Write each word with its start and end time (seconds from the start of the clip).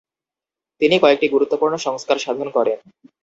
তিনি 0.81 0.95
কয়েকটি 0.99 1.27
গুরুত্বপূর্ণ 1.29 1.73
সংস্কার 1.77 2.17
সাধন 2.19 2.47
করেন। 2.49 2.79